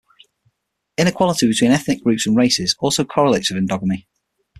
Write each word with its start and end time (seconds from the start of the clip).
Inequality 0.97 1.45
between 1.45 1.69
ethnic 1.69 2.03
groups 2.03 2.25
and 2.25 2.35
races 2.35 2.75
also 2.79 3.03
correlates 3.03 3.51
with 3.51 3.61
endogamy. 3.63 4.07